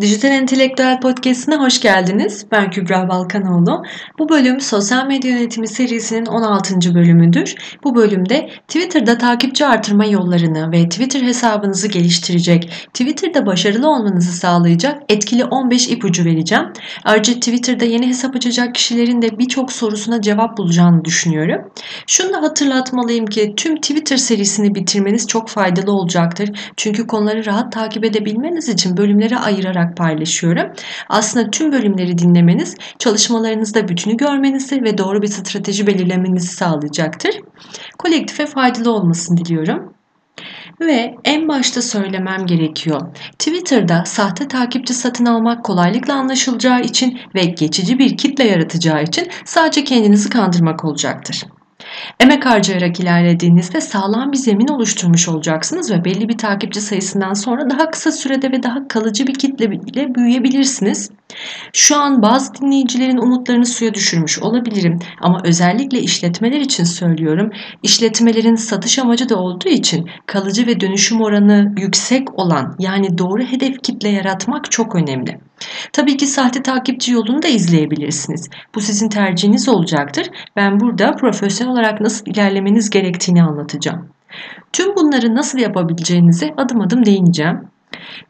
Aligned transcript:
Dijital 0.00 0.30
Entelektüel 0.30 1.00
Podcast'ine 1.00 1.56
hoş 1.56 1.80
geldiniz. 1.80 2.46
Ben 2.52 2.70
Kübra 2.70 3.08
Balkanoğlu. 3.08 3.82
Bu 4.18 4.28
bölüm 4.28 4.60
Sosyal 4.60 5.06
Medya 5.06 5.30
Yönetimi 5.30 5.68
serisinin 5.68 6.26
16. 6.26 6.94
bölümüdür. 6.94 7.54
Bu 7.84 7.94
bölümde 7.94 8.50
Twitter'da 8.68 9.18
takipçi 9.18 9.66
artırma 9.66 10.04
yollarını 10.04 10.72
ve 10.72 10.88
Twitter 10.88 11.22
hesabınızı 11.22 11.88
geliştirecek, 11.88 12.88
Twitter'da 12.94 13.46
başarılı 13.46 13.88
olmanızı 13.90 14.32
sağlayacak 14.32 15.02
etkili 15.08 15.44
15 15.44 15.88
ipucu 15.88 16.24
vereceğim. 16.24 16.64
Ayrıca 17.04 17.34
Twitter'da 17.34 17.84
yeni 17.84 18.08
hesap 18.08 18.36
açacak 18.36 18.74
kişilerin 18.74 19.22
de 19.22 19.38
birçok 19.38 19.72
sorusuna 19.72 20.20
cevap 20.20 20.58
bulacağını 20.58 21.04
düşünüyorum. 21.04 21.70
Şunu 22.06 22.32
da 22.32 22.42
hatırlatmalıyım 22.42 23.26
ki 23.26 23.54
tüm 23.56 23.76
Twitter 23.76 24.16
serisini 24.16 24.74
bitirmeniz 24.74 25.26
çok 25.26 25.48
faydalı 25.48 25.92
olacaktır. 25.92 26.50
Çünkü 26.76 27.06
konuları 27.06 27.46
rahat 27.46 27.72
takip 27.72 28.04
edebilmeniz 28.04 28.68
için 28.68 28.96
bölümlere 28.96 29.36
ayırarak 29.36 29.87
olarak 29.88 29.96
paylaşıyorum. 29.96 30.72
Aslında 31.08 31.50
tüm 31.50 31.72
bölümleri 31.72 32.18
dinlemeniz 32.18 32.76
çalışmalarınızda 32.98 33.88
bütünü 33.88 34.16
görmenizi 34.16 34.82
ve 34.82 34.98
doğru 34.98 35.22
bir 35.22 35.28
strateji 35.28 35.86
belirlemenizi 35.86 36.48
sağlayacaktır. 36.48 37.34
Kolektife 37.98 38.46
faydalı 38.46 38.92
olmasını 38.92 39.36
diliyorum. 39.36 39.94
Ve 40.80 41.14
en 41.24 41.48
başta 41.48 41.82
söylemem 41.82 42.46
gerekiyor. 42.46 43.00
Twitter'da 43.38 44.04
sahte 44.06 44.48
takipçi 44.48 44.94
satın 44.94 45.26
almak 45.26 45.64
kolaylıkla 45.64 46.14
anlaşılacağı 46.14 46.80
için 46.80 47.18
ve 47.34 47.44
geçici 47.44 47.98
bir 47.98 48.16
kitle 48.16 48.44
yaratacağı 48.44 49.02
için 49.02 49.28
sadece 49.44 49.84
kendinizi 49.84 50.30
kandırmak 50.30 50.84
olacaktır. 50.84 51.44
Emek 52.20 52.46
harcayarak 52.46 53.00
ilerlediğinizde 53.00 53.80
sağlam 53.80 54.32
bir 54.32 54.36
zemin 54.36 54.68
oluşturmuş 54.68 55.28
olacaksınız 55.28 55.90
ve 55.90 56.04
belli 56.04 56.28
bir 56.28 56.38
takipçi 56.38 56.80
sayısından 56.80 57.32
sonra 57.32 57.70
daha 57.70 57.90
kısa 57.90 58.12
sürede 58.12 58.52
ve 58.52 58.62
daha 58.62 58.88
kalıcı 58.88 59.26
bir 59.26 59.34
kitle 59.34 59.64
ile 59.64 60.14
büyüyebilirsiniz. 60.14 61.10
Şu 61.72 61.96
an 61.96 62.22
bazı 62.22 62.54
dinleyicilerin 62.54 63.16
umutlarını 63.16 63.66
suya 63.66 63.94
düşürmüş 63.94 64.38
olabilirim 64.38 64.98
ama 65.20 65.40
özellikle 65.44 65.98
işletmeler 66.00 66.60
için 66.60 66.84
söylüyorum. 66.84 67.50
İşletmelerin 67.82 68.54
satış 68.54 68.98
amacı 68.98 69.28
da 69.28 69.36
olduğu 69.36 69.68
için 69.68 70.10
kalıcı 70.26 70.66
ve 70.66 70.80
dönüşüm 70.80 71.20
oranı 71.20 71.74
yüksek 71.78 72.38
olan 72.38 72.76
yani 72.78 73.18
doğru 73.18 73.42
hedef 73.42 73.82
kitle 73.82 74.08
yaratmak 74.08 74.70
çok 74.70 74.94
önemli. 74.94 75.40
Tabii 75.92 76.16
ki 76.16 76.26
sahte 76.26 76.62
takipçi 76.62 77.12
yolunu 77.12 77.42
da 77.42 77.48
izleyebilirsiniz. 77.48 78.50
Bu 78.74 78.80
sizin 78.80 79.08
tercihiniz 79.08 79.68
olacaktır. 79.68 80.30
Ben 80.56 80.80
burada 80.80 81.16
profesyonel 81.16 81.72
olarak 81.72 82.00
nasıl 82.00 82.26
ilerlemeniz 82.26 82.90
gerektiğini 82.90 83.42
anlatacağım. 83.42 84.08
Tüm 84.72 84.96
bunları 84.96 85.34
nasıl 85.34 85.58
yapabileceğinize 85.58 86.54
adım 86.56 86.80
adım 86.80 87.04
değineceğim. 87.04 87.60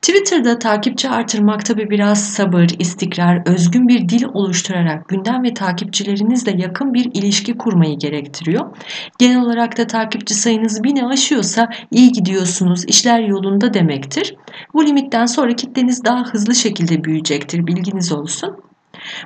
Twitter'da 0.03 0.59
takipçi 0.59 1.09
artırmak 1.09 1.65
tabi 1.65 1.91
biraz 1.91 2.25
sabır, 2.25 2.69
istikrar, 2.79 3.43
özgün 3.47 3.89
bir 3.89 4.09
dil 4.09 4.25
oluşturarak 4.25 5.09
gündem 5.09 5.43
ve 5.43 5.55
takipçilerinizle 5.55 6.55
yakın 6.57 6.95
bir 6.95 7.05
ilişki 7.15 7.59
kurmayı 7.59 7.99
gerektiriyor. 7.99 8.77
Genel 9.19 9.43
olarak 9.43 9.79
da 9.79 9.87
takipçi 9.87 10.35
sayınız 10.35 10.85
bini 10.85 11.07
aşıyorsa 11.07 11.69
iyi 11.91 12.13
gidiyorsunuz, 12.13 12.85
işler 12.85 13.21
yolunda 13.21 13.75
demektir. 13.75 14.35
Bu 14.75 14.87
limitten 14.87 15.27
sonra 15.27 15.57
kitleniz 15.57 16.05
daha 16.05 16.25
hızlı 16.25 16.55
şekilde 16.55 17.05
büyüyecektir, 17.05 17.67
bilginiz 17.67 18.13
olsun. 18.13 18.57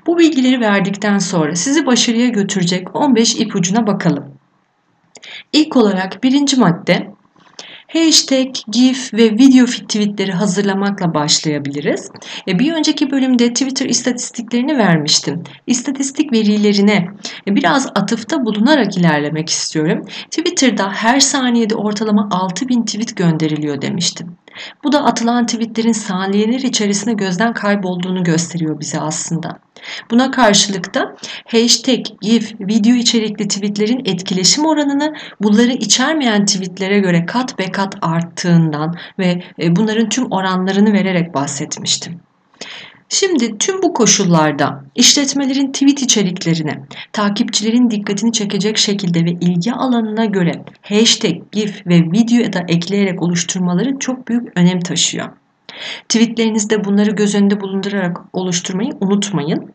Bu 0.06 0.18
bilgileri 0.18 0.60
verdikten 0.60 1.18
sonra 1.18 1.54
sizi 1.54 1.86
başarıya 1.86 2.28
götürecek 2.28 2.96
15 2.96 3.34
ipucuna 3.34 3.86
bakalım. 3.86 4.24
İlk 5.52 5.76
olarak 5.76 6.22
birinci 6.22 6.56
madde 6.56 7.11
Hashtag, 7.92 8.54
GIF 8.70 9.14
ve 9.14 9.30
video 9.30 9.66
tweetleri 9.66 10.32
hazırlamakla 10.32 11.14
başlayabiliriz. 11.14 12.10
E, 12.48 12.58
bir 12.58 12.72
önceki 12.72 13.10
bölümde 13.10 13.52
Twitter 13.52 13.86
istatistiklerini 13.86 14.78
vermiştim. 14.78 15.42
İstatistik 15.66 16.32
verilerine 16.32 17.08
biraz 17.46 17.86
atıfta 17.94 18.44
bulunarak 18.44 18.96
ilerlemek 18.96 19.48
istiyorum. 19.48 20.06
Twitter'da 20.30 20.90
her 20.90 21.20
saniyede 21.20 21.74
ortalama 21.74 22.28
6000 22.30 22.82
tweet 22.82 23.16
gönderiliyor 23.16 23.82
demiştim. 23.82 24.36
Bu 24.84 24.92
da 24.92 25.04
atılan 25.04 25.46
tweetlerin 25.46 25.92
saniyeler 25.92 26.60
içerisinde 26.60 27.12
gözden 27.14 27.52
kaybolduğunu 27.52 28.24
gösteriyor 28.24 28.80
bize 28.80 29.00
aslında. 29.00 29.58
Buna 30.10 30.30
karşılık 30.30 30.94
da 30.94 31.16
hashtag, 31.46 32.06
gif, 32.20 32.54
video 32.60 32.94
içerikli 32.94 33.48
tweetlerin 33.48 34.02
etkileşim 34.04 34.66
oranını 34.66 35.14
bunları 35.40 35.72
içermeyen 35.72 36.44
tweetlere 36.44 36.98
göre 36.98 37.26
kat 37.26 37.58
be 37.58 37.70
kat 37.72 37.94
arttığından 38.02 38.94
ve 39.18 39.42
e, 39.62 39.76
bunların 39.76 40.08
tüm 40.08 40.32
oranlarını 40.32 40.92
vererek 40.92 41.34
bahsetmiştim. 41.34 42.20
Şimdi 43.08 43.58
tüm 43.58 43.82
bu 43.82 43.94
koşullarda 43.94 44.84
işletmelerin 44.94 45.72
tweet 45.72 46.02
içeriklerine, 46.02 46.84
takipçilerin 47.12 47.90
dikkatini 47.90 48.32
çekecek 48.32 48.78
şekilde 48.78 49.24
ve 49.24 49.30
ilgi 49.30 49.72
alanına 49.72 50.24
göre 50.24 50.52
hashtag, 50.82 51.34
gif 51.52 51.86
ve 51.86 51.96
video 51.96 52.52
da 52.52 52.60
ekleyerek 52.68 53.22
oluşturmaları 53.22 53.98
çok 53.98 54.28
büyük 54.28 54.58
önem 54.58 54.80
taşıyor. 54.80 55.41
Tweetlerinizde 56.08 56.84
bunları 56.84 57.10
göz 57.10 57.34
önünde 57.34 57.60
bulundurarak 57.60 58.20
oluşturmayı 58.32 58.90
unutmayın. 59.00 59.74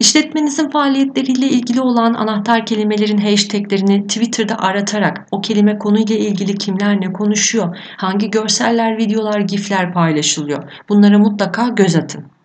İşletmenizin 0.00 0.70
faaliyetleriyle 0.70 1.46
ilgili 1.46 1.80
olan 1.80 2.14
anahtar 2.14 2.66
kelimelerin 2.66 3.18
hashtaglerini 3.18 4.06
Twitter'da 4.06 4.58
aratarak 4.58 5.26
o 5.30 5.40
kelime 5.40 5.78
konuyla 5.78 6.16
ilgili 6.16 6.54
kimler 6.54 7.00
ne 7.00 7.12
konuşuyor, 7.12 7.76
hangi 7.96 8.30
görseller, 8.30 8.98
videolar, 8.98 9.40
gifler 9.40 9.92
paylaşılıyor 9.92 10.72
bunlara 10.88 11.18
mutlaka 11.18 11.68
göz 11.68 11.96
atın. 11.96 12.37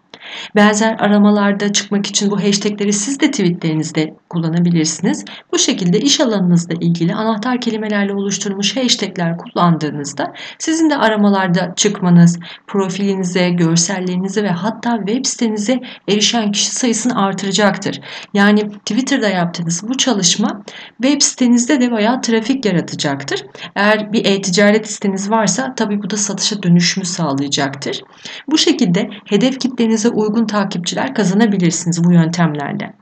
Benzer 0.56 0.96
aramalarda 1.00 1.74
çıkmak 1.74 2.06
için 2.06 2.32
bu 2.32 2.44
hashtagleri 2.44 2.94
siz 2.94 3.20
de 3.20 3.32
tweetlerinizde 3.32 4.14
kullanabilirsiniz. 4.30 5.26
Bu 5.52 5.60
şekilde 5.60 6.00
iş 6.00 6.20
alanınızla 6.20 6.74
ilgili 6.74 7.14
anahtar 7.14 7.62
kelimelerle 7.62 8.14
oluşturulmuş 8.14 8.78
hashtagler 8.78 9.38
kullandığınızda 9.38 10.34
sizin 10.60 10.90
de 10.90 10.98
aramalarda 10.98 11.74
çıkmanız, 11.76 12.40
profilinize, 12.68 13.50
görsellerinize 13.50 14.44
ve 14.44 14.50
hatta 14.50 14.98
web 15.08 15.26
sitenize 15.26 15.80
erişen 16.10 16.52
kişi 16.52 16.72
sayısını 16.72 17.22
artıracaktır. 17.22 18.02
Yani 18.34 18.70
Twitter'da 18.70 19.30
yaptığınız 19.30 19.84
bu 19.88 19.98
çalışma 19.98 20.64
web 21.02 21.22
sitenizde 21.22 21.82
de 21.82 21.92
bayağı 21.92 22.22
trafik 22.22 22.66
yaratacaktır. 22.66 23.46
Eğer 23.76 24.14
bir 24.14 24.26
e-ticaret 24.26 24.92
siteniz 24.92 25.30
varsa 25.30 25.76
tabii 25.76 26.04
bu 26.04 26.10
da 26.10 26.18
satışa 26.18 26.64
dönüşümü 26.64 27.06
sağlayacaktır. 27.06 28.02
Bu 28.48 28.58
şekilde 28.58 29.10
hedef 29.26 29.60
kitlenize 29.60 30.10
uygun 30.10 30.23
takipçiler 30.48 31.16
kazanabilirsiniz 31.16 32.04
bu 32.04 32.12
yöntemlerle. 32.12 32.94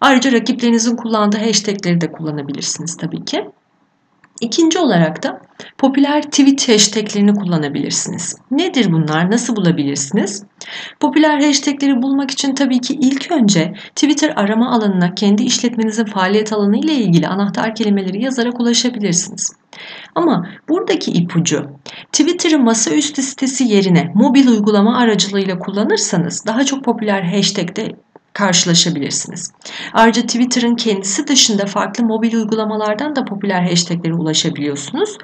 Ayrıca 0.00 0.32
rakiplerinizin 0.32 0.96
kullandığı 0.96 1.38
hashtagleri 1.38 2.00
de 2.00 2.12
kullanabilirsiniz 2.12 2.96
tabii 2.96 3.24
ki. 3.24 3.50
İkinci 4.40 4.78
olarak 4.78 5.22
da 5.22 5.40
popüler 5.78 6.22
tweet 6.22 6.68
hashtaglerini 6.68 7.34
kullanabilirsiniz. 7.34 8.36
Nedir 8.50 8.92
bunlar? 8.92 9.30
Nasıl 9.30 9.56
bulabilirsiniz? 9.56 10.44
Popüler 11.00 11.42
hashtagleri 11.42 12.02
bulmak 12.02 12.30
için 12.30 12.54
tabii 12.54 12.80
ki 12.80 12.94
ilk 12.94 13.32
önce 13.32 13.72
Twitter 13.94 14.32
arama 14.36 14.70
alanına 14.70 15.14
kendi 15.14 15.42
işletmenizin 15.42 16.04
faaliyet 16.04 16.52
alanı 16.52 16.78
ile 16.78 16.94
ilgili 16.94 17.28
anahtar 17.28 17.74
kelimeleri 17.74 18.24
yazarak 18.24 18.60
ulaşabilirsiniz. 18.60 19.52
Ama 20.14 20.46
buradaki 20.68 21.10
ipucu 21.12 21.66
Twitter'ın 22.12 22.64
masaüstü 22.64 23.22
sitesi 23.22 23.64
yerine 23.64 24.12
mobil 24.14 24.48
uygulama 24.48 24.98
aracılığıyla 24.98 25.58
kullanırsanız 25.58 26.46
daha 26.46 26.64
çok 26.64 26.84
popüler 26.84 27.22
hashtag'de 27.22 27.96
karşılaşabilirsiniz. 28.32 29.52
Ayrıca 29.92 30.22
Twitter'ın 30.22 30.74
kendisi 30.74 31.26
dışında 31.26 31.66
farklı 31.66 32.04
mobil 32.04 32.34
uygulamalardan 32.34 33.16
da 33.16 33.24
popüler 33.24 33.62
hashtaglere 33.62 34.14
ulaşabiliyorsunuz. 34.14 35.18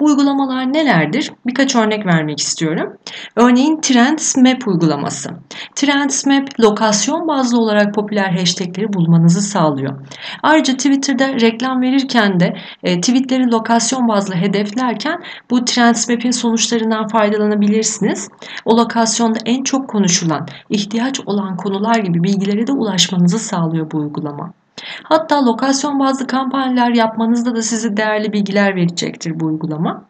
Bu 0.00 0.04
uygulamalar 0.04 0.72
nelerdir? 0.72 1.32
Birkaç 1.46 1.76
örnek 1.76 2.06
vermek 2.06 2.40
istiyorum. 2.40 2.96
Örneğin 3.36 3.80
Trends 3.80 4.36
Map 4.36 4.68
uygulaması. 4.68 5.30
Trends 5.74 6.26
Map 6.26 6.60
lokasyon 6.60 7.28
bazlı 7.28 7.58
olarak 7.58 7.94
popüler 7.94 8.38
hashtagleri 8.38 8.92
bulmanızı 8.92 9.40
sağlıyor. 9.40 10.06
Ayrıca 10.42 10.76
Twitter'da 10.76 11.40
reklam 11.40 11.82
verirken 11.82 12.40
de 12.40 12.56
e, 12.82 13.00
tweetleri 13.00 13.50
lokasyon 13.50 14.08
bazlı 14.08 14.34
hedeflerken 14.34 15.22
bu 15.50 15.64
Trends 15.64 16.08
Map'in 16.08 16.30
sonuçlarından 16.30 17.06
faydalanabilirsiniz. 17.06 18.28
O 18.64 18.76
lokasyonda 18.76 19.38
en 19.44 19.62
çok 19.62 19.88
konuşulan, 19.88 20.46
ihtiyaç 20.70 21.20
olan 21.26 21.56
konular 21.56 21.96
gibi 21.96 22.22
bilgileri 22.22 22.49
bilgilere 22.50 22.66
de 22.66 22.72
ulaşmanızı 22.72 23.38
sağlıyor 23.38 23.90
bu 23.90 23.98
uygulama. 23.98 24.52
Hatta 25.02 25.46
lokasyon 25.46 26.00
bazlı 26.00 26.26
kampanyalar 26.26 26.90
yapmanızda 26.90 27.56
da 27.56 27.62
size 27.62 27.96
değerli 27.96 28.32
bilgiler 28.32 28.76
verecektir 28.76 29.40
bu 29.40 29.46
uygulama. 29.46 30.04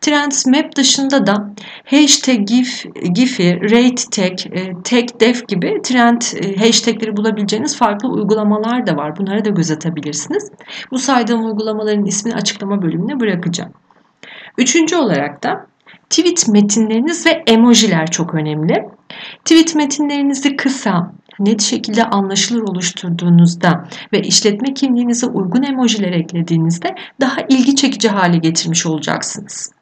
Trends 0.00 0.46
Map 0.46 0.76
dışında 0.76 1.26
da 1.26 1.54
hashtag 1.84 2.46
GIF, 2.46 2.84
GIF'i, 3.14 3.60
rate 3.62 4.02
tag, 4.10 4.38
e, 4.52 4.82
tag 4.84 5.20
def 5.20 5.48
gibi 5.48 5.82
trend 5.82 6.22
e, 6.40 6.56
hashtagleri 6.56 7.16
bulabileceğiniz 7.16 7.76
farklı 7.76 8.08
uygulamalar 8.08 8.86
da 8.86 8.96
var. 8.96 9.16
Bunlara 9.16 9.44
da 9.44 9.50
göz 9.50 9.70
atabilirsiniz. 9.70 10.50
Bu 10.90 10.98
saydığım 10.98 11.46
uygulamaların 11.46 12.04
ismini 12.04 12.34
açıklama 12.34 12.82
bölümüne 12.82 13.20
bırakacağım. 13.20 13.72
Üçüncü 14.58 14.96
olarak 14.96 15.42
da 15.42 15.66
tweet 16.10 16.48
metinleriniz 16.48 17.26
ve 17.26 17.42
emojiler 17.46 18.10
çok 18.10 18.34
önemli. 18.34 18.97
Tweet 19.44 19.74
metinlerinizi 19.74 20.56
kısa, 20.56 21.12
net 21.38 21.60
şekilde 21.60 22.04
anlaşılır 22.04 22.62
oluşturduğunuzda 22.62 23.88
ve 24.12 24.20
işletme 24.20 24.74
kimliğinize 24.74 25.26
uygun 25.26 25.62
emojiler 25.62 26.12
eklediğinizde 26.12 26.94
daha 27.20 27.40
ilgi 27.48 27.76
çekici 27.76 28.08
hale 28.08 28.36
getirmiş 28.36 28.86
olacaksınız. 28.86 29.72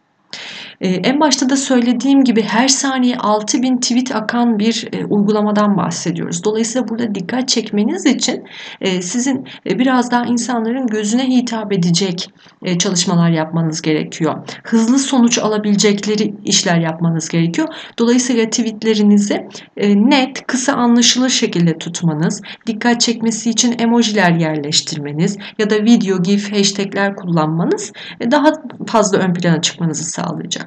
Ee, 0.81 0.89
en 0.89 1.21
başta 1.21 1.51
da 1.51 1.57
söylediğim 1.57 2.25
gibi 2.25 2.43
her 2.43 2.69
saniye 2.69 3.17
6000 3.17 3.77
tweet 3.77 4.17
akan 4.17 4.59
bir 4.59 4.89
e, 4.93 5.05
uygulamadan 5.05 5.77
bahsediyoruz. 5.77 6.45
Dolayısıyla 6.45 6.89
burada 6.89 7.15
dikkat 7.15 7.49
çekmeniz 7.49 8.07
için 8.07 8.45
e, 8.81 9.03
sizin 9.03 9.49
e, 9.71 9.79
biraz 9.79 10.11
daha 10.11 10.25
insanların 10.25 10.87
gözüne 10.87 11.29
hitap 11.29 11.73
edecek 11.73 12.31
e, 12.63 12.79
çalışmalar 12.79 13.31
yapmanız 13.31 13.83
gerekiyor. 13.83 14.49
Hızlı 14.65 14.99
sonuç 14.99 15.39
alabilecekleri 15.39 16.35
işler 16.45 16.79
yapmanız 16.79 17.29
gerekiyor. 17.29 17.69
Dolayısıyla 17.99 18.45
tweetlerinizi 18.45 19.49
e, 19.77 19.97
net, 19.97 20.47
kısa 20.47 20.73
anlaşılır 20.73 21.31
şekilde 21.31 21.79
tutmanız, 21.79 22.43
dikkat 22.67 23.01
çekmesi 23.01 23.51
için 23.51 23.75
emojiler 23.79 24.31
yerleştirmeniz 24.31 25.39
ya 25.59 25.71
da 25.71 25.75
video, 25.75 26.23
gif, 26.23 26.53
hashtagler 26.53 27.17
kullanmanız 27.17 27.93
e, 28.21 28.31
daha 28.31 28.53
fazla 28.87 29.19
ön 29.19 29.35
plana 29.35 29.61
çıkmanızı 29.61 30.05
sağlayacak. 30.05 30.66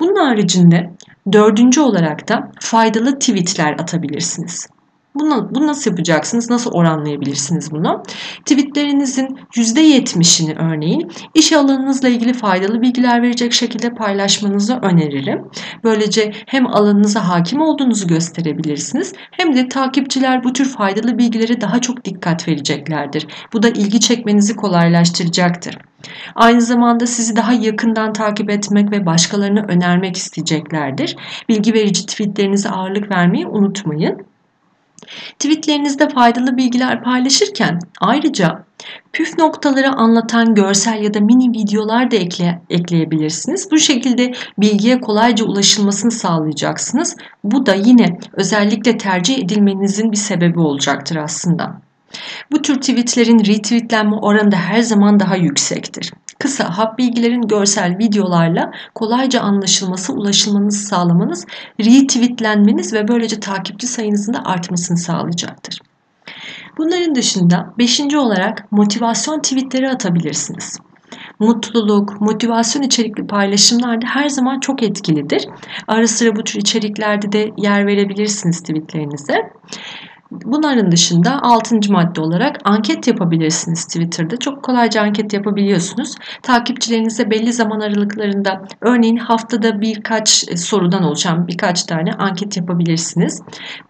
Bunun 0.00 0.16
haricinde 0.16 0.90
dördüncü 1.32 1.80
olarak 1.80 2.28
da 2.28 2.52
faydalı 2.60 3.18
tweetler 3.18 3.72
atabilirsiniz. 3.72 4.68
Bunu, 5.14 5.48
bunu 5.54 5.66
nasıl 5.66 5.90
yapacaksınız? 5.90 6.50
Nasıl 6.50 6.70
oranlayabilirsiniz 6.70 7.70
bunu? 7.70 8.02
Tweetlerinizin 8.46 9.38
%70'ini 9.56 10.54
örneğin 10.58 11.12
iş 11.34 11.52
alanınızla 11.52 12.08
ilgili 12.08 12.32
faydalı 12.32 12.82
bilgiler 12.82 13.22
verecek 13.22 13.52
şekilde 13.52 13.90
paylaşmanızı 13.90 14.78
öneririm. 14.82 15.44
Böylece 15.84 16.32
hem 16.46 16.66
alanınıza 16.66 17.28
hakim 17.28 17.60
olduğunuzu 17.60 18.06
gösterebilirsiniz 18.06 19.12
hem 19.30 19.54
de 19.54 19.68
takipçiler 19.68 20.44
bu 20.44 20.52
tür 20.52 20.68
faydalı 20.68 21.18
bilgilere 21.18 21.60
daha 21.60 21.80
çok 21.80 22.04
dikkat 22.04 22.48
vereceklerdir. 22.48 23.26
Bu 23.52 23.62
da 23.62 23.68
ilgi 23.68 24.00
çekmenizi 24.00 24.56
kolaylaştıracaktır. 24.56 25.78
Aynı 26.34 26.60
zamanda 26.60 27.06
sizi 27.06 27.36
daha 27.36 27.52
yakından 27.52 28.12
takip 28.12 28.50
etmek 28.50 28.92
ve 28.92 29.06
başkalarına 29.06 29.64
önermek 29.68 30.16
isteyeceklerdir. 30.16 31.16
Bilgi 31.48 31.74
verici 31.74 32.06
tweetlerinize 32.06 32.70
ağırlık 32.70 33.10
vermeyi 33.10 33.46
unutmayın. 33.46 34.31
Tweetlerinizde 35.38 36.08
faydalı 36.08 36.56
bilgiler 36.56 37.02
paylaşırken 37.02 37.78
ayrıca 38.00 38.64
püf 39.12 39.38
noktaları 39.38 39.92
anlatan 39.92 40.54
görsel 40.54 41.02
ya 41.02 41.14
da 41.14 41.20
mini 41.20 41.58
videolar 41.58 42.10
da 42.10 42.16
ekle, 42.16 42.62
ekleyebilirsiniz. 42.70 43.70
Bu 43.70 43.78
şekilde 43.78 44.32
bilgiye 44.58 45.00
kolayca 45.00 45.44
ulaşılmasını 45.44 46.10
sağlayacaksınız. 46.10 47.16
Bu 47.44 47.66
da 47.66 47.74
yine 47.74 48.18
özellikle 48.32 48.98
tercih 48.98 49.38
edilmenizin 49.38 50.12
bir 50.12 50.16
sebebi 50.16 50.60
olacaktır 50.60 51.16
aslında. 51.16 51.80
Bu 52.52 52.62
tür 52.62 52.74
tweetlerin 52.74 53.38
retweetlenme 53.38 54.16
oranı 54.16 54.52
da 54.52 54.56
her 54.56 54.80
zaman 54.82 55.20
daha 55.20 55.36
yüksektir. 55.36 56.12
Kısa 56.42 56.78
hap 56.78 56.98
bilgilerin 56.98 57.42
görsel 57.42 57.98
videolarla 57.98 58.70
kolayca 58.94 59.40
anlaşılması, 59.40 60.12
ulaşılmanızı 60.12 60.86
sağlamanız, 60.86 61.46
retweetlenmeniz 61.80 62.92
ve 62.92 63.08
böylece 63.08 63.40
takipçi 63.40 63.86
sayınızın 63.86 64.34
da 64.34 64.44
artmasını 64.44 64.96
sağlayacaktır. 64.96 65.78
Bunların 66.78 67.14
dışında 67.14 67.74
beşinci 67.78 68.18
olarak 68.18 68.72
motivasyon 68.72 69.40
tweetleri 69.40 69.90
atabilirsiniz. 69.90 70.78
Mutluluk, 71.38 72.20
motivasyon 72.20 72.82
içerikli 72.82 73.26
paylaşımlar 73.26 74.02
da 74.02 74.06
her 74.06 74.28
zaman 74.28 74.60
çok 74.60 74.82
etkilidir. 74.82 75.48
Ara 75.88 76.08
sıra 76.08 76.36
bu 76.36 76.44
tür 76.44 76.60
içeriklerde 76.60 77.32
de 77.32 77.50
yer 77.56 77.86
verebilirsiniz 77.86 78.60
tweetlerinize. 78.60 79.52
Bunların 80.32 80.92
dışında 80.92 81.42
6. 81.42 81.80
madde 81.88 82.20
olarak 82.20 82.56
anket 82.64 83.06
yapabilirsiniz 83.06 83.84
Twitter'da. 83.84 84.36
Çok 84.36 84.62
kolayca 84.62 85.02
anket 85.02 85.32
yapabiliyorsunuz. 85.32 86.14
Takipçilerinize 86.42 87.30
belli 87.30 87.52
zaman 87.52 87.80
aralıklarında 87.80 88.62
örneğin 88.80 89.16
haftada 89.16 89.80
birkaç 89.80 90.48
e, 90.48 90.56
sorudan 90.56 91.02
oluşan 91.02 91.48
birkaç 91.48 91.82
tane 91.82 92.12
anket 92.12 92.56
yapabilirsiniz. 92.56 93.42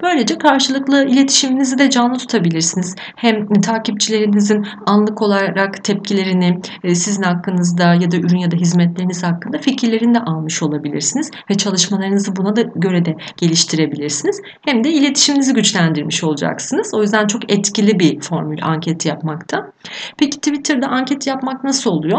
Böylece 0.02 0.38
karşılıklı 0.38 1.04
iletişiminizi 1.04 1.78
de 1.78 1.90
canlı 1.90 2.18
tutabilirsiniz. 2.18 2.96
Hem 3.16 3.48
takipçilerinizin 3.60 4.66
anlık 4.86 5.22
olarak 5.22 5.84
tepkilerini 5.84 6.60
e, 6.84 6.94
sizin 6.94 7.22
hakkınızda 7.22 7.94
ya 7.94 8.10
da 8.10 8.16
ürün 8.16 8.38
ya 8.38 8.50
da 8.50 8.56
hizmetleriniz 8.56 9.22
hakkında 9.22 9.58
fikirlerini 9.58 10.14
de 10.14 10.20
almış 10.20 10.62
olabilirsiniz 10.62 11.30
ve 11.50 11.54
çalışmalarınızı 11.54 12.36
buna 12.36 12.56
da 12.56 12.62
göre 12.62 13.04
de 13.04 13.16
geliştirebilirsiniz. 13.36 14.40
Hem 14.62 14.84
de 14.84 14.92
iletişiminizi 14.92 15.54
güçlendirmiş 15.54 16.24
olabilirsiniz 16.24 16.31
olacaksınız. 16.32 16.94
O 16.94 17.02
yüzden 17.02 17.26
çok 17.26 17.52
etkili 17.52 17.99
bir 17.99 18.20
formül 18.20 18.58
anket 18.62 19.06
yapmakta. 19.06 19.73
Peki 20.19 20.37
Twitter'da 20.37 20.87
anket 20.87 21.26
yapmak 21.26 21.64
nasıl 21.64 21.90
oluyor? 21.90 22.19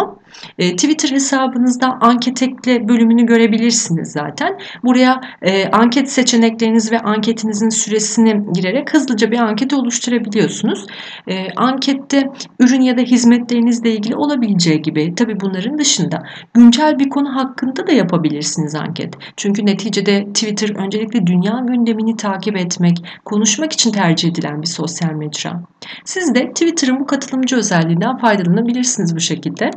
E, 0.57 0.75
Twitter 0.75 1.09
hesabınızda 1.09 1.97
anket 2.01 2.43
ekle 2.43 2.87
bölümünü 2.87 3.25
görebilirsiniz 3.25 4.11
zaten. 4.11 4.57
Buraya 4.83 5.21
e, 5.41 5.67
anket 5.67 6.11
seçenekleriniz 6.11 6.91
ve 6.91 6.99
anketinizin 6.99 7.69
süresini 7.69 8.53
girerek 8.53 8.93
hızlıca 8.93 9.31
bir 9.31 9.39
anket 9.39 9.73
oluşturabiliyorsunuz. 9.73 10.85
E, 11.27 11.47
ankette 11.55 12.23
ürün 12.59 12.81
ya 12.81 12.97
da 12.97 13.01
hizmetlerinizle 13.01 13.91
ilgili 13.91 14.15
olabileceği 14.15 14.81
gibi 14.81 15.15
tabii 15.15 15.39
bunların 15.39 15.77
dışında 15.77 16.23
güncel 16.53 16.99
bir 16.99 17.09
konu 17.09 17.35
hakkında 17.35 17.87
da 17.87 17.91
yapabilirsiniz 17.91 18.75
anket. 18.75 19.13
Çünkü 19.37 19.65
neticede 19.65 20.25
Twitter 20.25 20.75
öncelikle 20.75 21.27
dünya 21.27 21.59
gündemini 21.67 22.15
takip 22.15 22.57
etmek, 22.57 22.97
konuşmak 23.25 23.73
için 23.73 23.91
tercih 23.91 24.02
edilen 24.09 24.61
bir 24.61 24.67
sosyal 24.67 25.11
mecra. 25.11 25.63
Siz 26.05 26.35
de 26.35 26.49
Twitter'ın 26.49 26.99
bu 26.99 27.05
katılımcı 27.05 27.55
özelliğinden 27.55 28.17
faydalanabilirsiniz 28.17 29.15
bu 29.15 29.19
şekilde. 29.19 29.69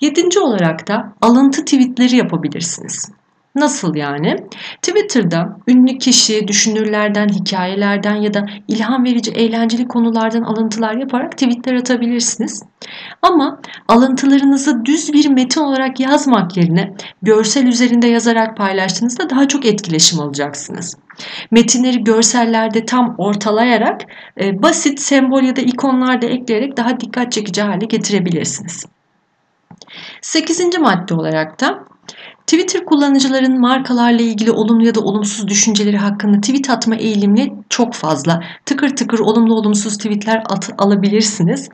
Yedinci 0.00 0.38
olarak 0.38 0.88
da 0.88 1.14
alıntı 1.20 1.64
tweetleri 1.64 2.16
yapabilirsiniz. 2.16 3.12
Nasıl 3.54 3.94
yani? 3.94 4.36
Twitter'da 4.82 5.56
ünlü 5.68 5.98
kişi, 5.98 6.48
düşünürlerden, 6.48 7.28
hikayelerden 7.28 8.14
ya 8.14 8.34
da 8.34 8.46
ilham 8.68 9.04
verici, 9.04 9.30
eğlenceli 9.30 9.88
konulardan 9.88 10.42
alıntılar 10.42 10.94
yaparak 10.94 11.32
tweetler 11.32 11.74
atabilirsiniz. 11.74 12.62
Ama 13.22 13.60
alıntılarınızı 13.88 14.84
düz 14.84 15.12
bir 15.12 15.28
metin 15.28 15.60
olarak 15.60 16.00
yazmak 16.00 16.56
yerine 16.56 16.94
görsel 17.22 17.66
üzerinde 17.66 18.06
yazarak 18.06 18.56
paylaştığınızda 18.56 19.30
daha 19.30 19.48
çok 19.48 19.66
etkileşim 19.66 20.20
alacaksınız. 20.20 20.96
Metinleri 21.50 22.04
görsellerde 22.04 22.84
tam 22.84 23.14
ortalayarak 23.18 24.00
e, 24.40 24.62
basit 24.62 25.00
sembol 25.00 25.42
ya 25.42 25.56
da 25.56 25.60
ikonlar 25.60 26.22
da 26.22 26.26
ekleyerek 26.26 26.76
daha 26.76 27.00
dikkat 27.00 27.32
çekici 27.32 27.62
hale 27.62 27.86
getirebilirsiniz. 27.86 28.86
Sekizinci 30.20 30.78
madde 30.78 31.14
olarak 31.14 31.60
da 31.60 31.89
Twitter 32.50 32.84
kullanıcıların 32.84 33.60
markalarla 33.60 34.22
ilgili 34.22 34.50
olumlu 34.50 34.86
ya 34.86 34.94
da 34.94 35.00
olumsuz 35.00 35.48
düşünceleri 35.48 35.96
hakkında 35.96 36.40
tweet 36.40 36.70
atma 36.70 36.96
eğilimli 36.96 37.52
çok 37.68 37.94
fazla. 37.94 38.42
Tıkır 38.66 38.96
tıkır 38.96 39.18
olumlu 39.18 39.54
olumsuz 39.54 39.98
tweetler 39.98 40.42
at, 40.48 40.70
alabilirsiniz. 40.78 41.68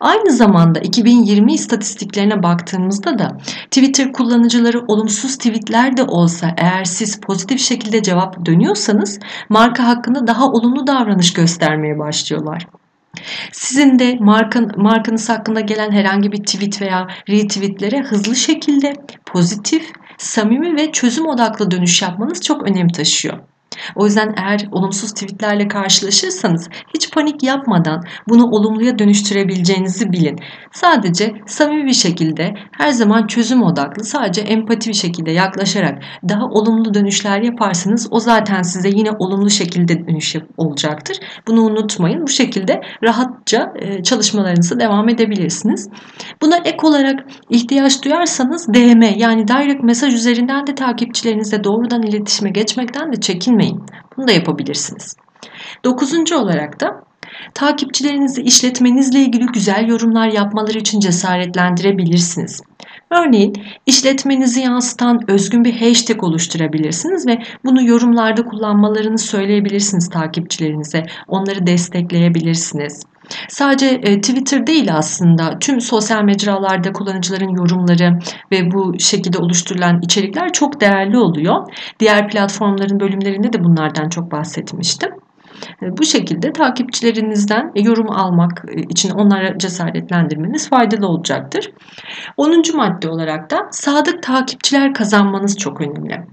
Aynı 0.00 0.32
zamanda 0.32 0.80
2020 0.80 1.52
istatistiklerine 1.52 2.42
baktığımızda 2.42 3.18
da 3.18 3.38
Twitter 3.70 4.12
kullanıcıları 4.12 4.80
olumsuz 4.88 5.38
tweetler 5.38 5.96
de 5.96 6.02
olsa 6.02 6.54
eğer 6.56 6.84
siz 6.84 7.20
pozitif 7.20 7.60
şekilde 7.60 8.02
cevap 8.02 8.46
dönüyorsanız 8.46 9.18
marka 9.48 9.86
hakkında 9.86 10.26
daha 10.26 10.46
olumlu 10.46 10.86
davranış 10.86 11.32
göstermeye 11.32 11.98
başlıyorlar. 11.98 12.66
Sizin 13.52 13.98
de 13.98 14.16
markan, 14.20 14.70
markanız 14.76 15.28
hakkında 15.28 15.60
gelen 15.60 15.90
herhangi 15.90 16.32
bir 16.32 16.38
tweet 16.44 16.82
veya 16.82 17.06
retweetlere 17.28 18.02
hızlı 18.02 18.36
şekilde 18.36 18.92
pozitif, 19.26 19.92
samimi 20.20 20.76
ve 20.76 20.92
çözüm 20.92 21.26
odaklı 21.26 21.70
dönüş 21.70 22.02
yapmanız 22.02 22.40
çok 22.40 22.62
önem 22.62 22.88
taşıyor. 22.88 23.38
O 23.96 24.06
yüzden 24.06 24.34
eğer 24.36 24.68
olumsuz 24.72 25.12
tweetlerle 25.12 25.68
karşılaşırsanız 25.68 26.68
hiç 26.94 27.10
panik 27.10 27.42
yapmadan 27.42 28.02
bunu 28.28 28.44
olumluya 28.46 28.98
dönüştürebileceğinizi 28.98 30.12
bilin. 30.12 30.38
Sadece 30.72 31.32
samimi 31.46 31.86
bir 31.86 31.92
şekilde 31.92 32.54
her 32.72 32.90
zaman 32.90 33.26
çözüm 33.26 33.62
odaklı 33.62 34.04
sadece 34.04 34.40
empati 34.40 34.88
bir 34.88 34.94
şekilde 34.94 35.30
yaklaşarak 35.30 36.02
daha 36.28 36.44
olumlu 36.44 36.94
dönüşler 36.94 37.42
yaparsanız 37.42 38.08
o 38.10 38.20
zaten 38.20 38.62
size 38.62 38.88
yine 38.88 39.10
olumlu 39.18 39.50
şekilde 39.50 40.06
dönüş 40.06 40.36
olacaktır. 40.56 41.16
Bunu 41.48 41.60
unutmayın. 41.60 42.22
Bu 42.22 42.28
şekilde 42.28 42.80
rahatça 43.04 43.72
e, 43.78 44.02
çalışmalarınızı 44.02 44.80
devam 44.80 45.08
edebilirsiniz. 45.08 45.88
Buna 46.42 46.56
ek 46.56 46.76
olarak 46.82 47.20
ihtiyaç 47.50 48.04
duyarsanız 48.04 48.68
DM 48.68 49.18
yani 49.18 49.48
direct 49.48 49.82
mesaj 49.82 50.14
üzerinden 50.14 50.66
de 50.66 50.74
takipçilerinizle 50.74 51.64
doğrudan 51.64 52.02
iletişime 52.02 52.50
geçmekten 52.50 53.12
de 53.12 53.20
çekinmeyin 53.20 53.59
unutmayın. 53.60 53.86
Bunu 54.16 54.28
da 54.28 54.32
yapabilirsiniz. 54.32 55.16
Dokuzuncu 55.84 56.38
olarak 56.38 56.80
da 56.80 57.04
takipçilerinizi 57.54 58.42
işletmenizle 58.42 59.18
ilgili 59.18 59.46
güzel 59.46 59.88
yorumlar 59.88 60.28
yapmaları 60.28 60.78
için 60.78 61.00
cesaretlendirebilirsiniz. 61.00 62.62
Örneğin 63.10 63.62
işletmenizi 63.86 64.60
yansıtan 64.60 65.30
özgün 65.30 65.64
bir 65.64 65.80
hashtag 65.80 66.24
oluşturabilirsiniz 66.24 67.26
ve 67.26 67.42
bunu 67.64 67.86
yorumlarda 67.86 68.44
kullanmalarını 68.44 69.18
söyleyebilirsiniz 69.18 70.08
takipçilerinize. 70.08 71.06
Onları 71.28 71.66
destekleyebilirsiniz. 71.66 73.02
Sadece 73.48 73.86
e, 73.86 74.20
Twitter 74.20 74.66
değil 74.66 74.94
aslında 74.94 75.58
tüm 75.58 75.80
sosyal 75.80 76.22
mecralarda 76.24 76.92
kullanıcıların 76.92 77.56
yorumları 77.56 78.18
ve 78.52 78.70
bu 78.70 78.98
şekilde 78.98 79.38
oluşturulan 79.38 80.00
içerikler 80.02 80.52
çok 80.52 80.80
değerli 80.80 81.18
oluyor. 81.18 81.56
Diğer 82.00 82.28
platformların 82.28 83.00
bölümlerinde 83.00 83.52
de 83.52 83.64
bunlardan 83.64 84.08
çok 84.08 84.32
bahsetmiştim. 84.32 85.10
E, 85.82 85.96
bu 85.98 86.04
şekilde 86.04 86.52
takipçilerinizden 86.52 87.72
yorum 87.74 88.10
almak 88.10 88.64
e, 88.68 88.80
için 88.80 89.10
onlara 89.10 89.58
cesaretlendirmeniz 89.58 90.68
faydalı 90.68 91.06
olacaktır. 91.06 91.70
10. 92.36 92.62
madde 92.74 93.08
olarak 93.08 93.50
da 93.50 93.56
sadık 93.70 94.22
takipçiler 94.22 94.94
kazanmanız 94.94 95.56
çok 95.56 95.80
önemli. 95.80 96.26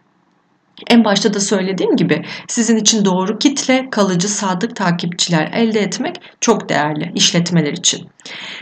En 0.89 1.05
başta 1.05 1.33
da 1.33 1.39
söylediğim 1.39 1.95
gibi 1.95 2.25
sizin 2.47 2.77
için 2.77 3.05
doğru 3.05 3.39
kitle, 3.39 3.89
kalıcı, 3.91 4.29
sadık 4.29 4.75
takipçiler 4.75 5.51
elde 5.53 5.79
etmek 5.79 6.15
çok 6.41 6.69
değerli 6.69 7.11
işletmeler 7.15 7.73
için. 7.73 8.07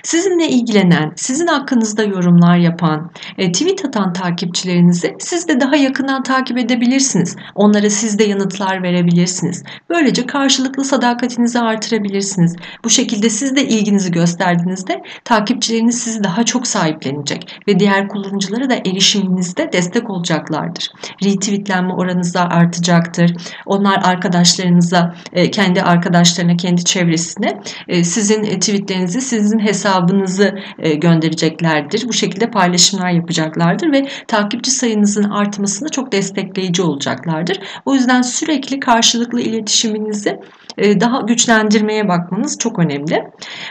Sizinle 0.03 0.47
ilgilenen, 0.47 1.13
sizin 1.15 1.47
hakkınızda 1.47 2.03
yorumlar 2.03 2.57
yapan, 2.57 3.11
e, 3.37 3.51
tweet 3.51 3.85
atan 3.85 4.13
takipçilerinizi 4.13 5.15
siz 5.19 5.47
de 5.47 5.59
daha 5.59 5.75
yakından 5.75 6.23
takip 6.23 6.57
edebilirsiniz. 6.57 7.35
Onlara 7.55 7.89
siz 7.89 8.19
de 8.19 8.23
yanıtlar 8.23 8.83
verebilirsiniz. 8.83 9.63
Böylece 9.89 10.25
karşılıklı 10.25 10.83
sadakatinizi 10.83 11.59
artırabilirsiniz. 11.59 12.55
Bu 12.83 12.89
şekilde 12.89 13.29
siz 13.29 13.55
de 13.55 13.67
ilginizi 13.67 14.11
gösterdiğinizde 14.11 15.01
takipçileriniz 15.23 16.01
sizi 16.01 16.23
daha 16.23 16.43
çok 16.43 16.67
sahiplenecek 16.67 17.61
ve 17.67 17.79
diğer 17.79 18.07
kullanıcılara 18.07 18.69
da 18.69 18.75
erişiminizde 18.75 19.69
destek 19.73 20.09
olacaklardır. 20.09 20.91
Retweetlenme 21.23 21.93
oranınız 22.05 22.35
artacaktır. 22.35 23.33
Onlar 23.65 24.01
arkadaşlarınıza, 24.03 25.15
e, 25.33 25.51
kendi 25.51 25.81
arkadaşlarına, 25.81 26.57
kendi 26.57 26.83
çevresine 26.83 27.59
e, 27.87 28.03
sizin 28.03 28.43
tweetlerinizi, 28.43 29.21
sizin 29.21 29.59
hesabınızı 29.59 30.55
e, 30.79 30.93
göndereceklerdir. 30.93 32.07
Bu 32.07 32.13
şekilde 32.13 32.51
paylaşımlar 32.51 33.09
yapacaklardır 33.09 33.91
ve 33.91 34.07
takipçi 34.27 34.71
sayınızın 34.71 35.23
artmasında 35.23 35.89
çok 35.89 36.11
destekleyici 36.11 36.81
olacaklardır. 36.81 37.59
O 37.85 37.93
yüzden 37.93 38.21
sürekli 38.21 38.79
karşılıklı 38.79 39.41
iletişiminizi 39.41 40.29
e, 40.29 40.39
daha 40.77 41.21
güçlendirmeye 41.21 42.07
bakmanız 42.07 42.57
çok 42.57 42.79
önemli. 42.79 43.23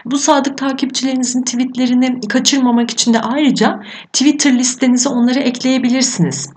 Bu 0.05 0.19
sadık 0.19 0.59
takipçilerinizin 0.59 1.43
tweetlerini 1.43 2.21
kaçırmamak 2.29 2.91
için 2.91 3.15
de 3.15 3.21
ayrıca 3.21 3.81
Twitter 4.13 4.59
listenize 4.59 5.09
onları 5.09 5.39
ekleyebilirsiniz. 5.39 6.51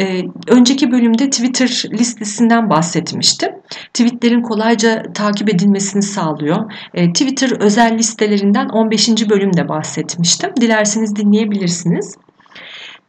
Ee, 0.00 0.22
önceki 0.48 0.92
bölümde 0.92 1.30
Twitter 1.30 1.84
listesinden 1.92 2.70
bahsetmiştim. 2.70 3.50
Tweetlerin 3.94 4.42
kolayca 4.42 5.02
takip 5.14 5.54
edilmesini 5.54 6.02
sağlıyor. 6.02 6.72
Ee, 6.94 7.12
Twitter 7.12 7.50
özel 7.60 7.98
listelerinden 7.98 8.68
15. 8.68 9.08
bölümde 9.30 9.68
bahsetmiştim. 9.68 10.50
Dilerseniz 10.60 11.16
dinleyebilirsiniz. 11.16 12.16